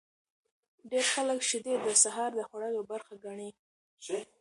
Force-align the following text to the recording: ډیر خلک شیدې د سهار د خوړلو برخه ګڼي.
ډیر 0.91 1.05
خلک 1.13 1.39
شیدې 1.49 1.73
د 1.85 1.87
سهار 2.03 2.29
د 2.35 2.39
خوړلو 2.49 2.81
برخه 2.91 3.13
ګڼي. 3.25 3.49